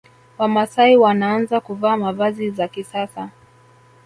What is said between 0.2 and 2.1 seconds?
Wamasai wanaanza kuvaa